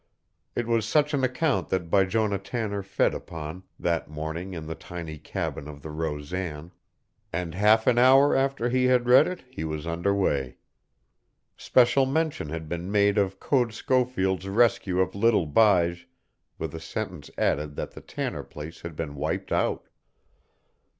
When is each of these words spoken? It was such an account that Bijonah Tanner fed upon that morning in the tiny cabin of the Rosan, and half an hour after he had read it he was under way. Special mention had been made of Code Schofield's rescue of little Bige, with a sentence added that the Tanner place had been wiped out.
It 0.55 0.65
was 0.65 0.87
such 0.87 1.13
an 1.13 1.23
account 1.23 1.69
that 1.69 1.91
Bijonah 1.91 2.39
Tanner 2.43 2.81
fed 2.81 3.13
upon 3.13 3.61
that 3.77 4.09
morning 4.09 4.55
in 4.55 4.65
the 4.65 4.73
tiny 4.73 5.19
cabin 5.19 5.67
of 5.67 5.83
the 5.83 5.91
Rosan, 5.91 6.71
and 7.31 7.53
half 7.53 7.85
an 7.85 7.99
hour 7.99 8.35
after 8.35 8.67
he 8.67 8.85
had 8.85 9.07
read 9.07 9.27
it 9.27 9.43
he 9.47 9.63
was 9.63 9.85
under 9.85 10.11
way. 10.11 10.57
Special 11.55 12.07
mention 12.07 12.49
had 12.49 12.67
been 12.67 12.91
made 12.91 13.19
of 13.19 13.39
Code 13.39 13.75
Schofield's 13.75 14.47
rescue 14.47 14.99
of 15.01 15.13
little 15.13 15.45
Bige, 15.45 16.05
with 16.57 16.73
a 16.73 16.79
sentence 16.79 17.29
added 17.37 17.75
that 17.75 17.91
the 17.91 18.01
Tanner 18.01 18.41
place 18.41 18.81
had 18.81 18.95
been 18.95 19.13
wiped 19.13 19.51
out. 19.51 19.87